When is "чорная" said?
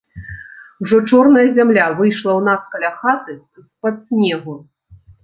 1.09-1.43